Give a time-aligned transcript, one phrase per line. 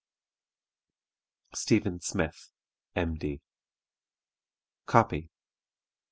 [1.53, 1.57] D.
[1.59, 2.49] STEPHEN SMITH,
[2.95, 3.39] M.D.
[4.87, 5.29] (Copy.)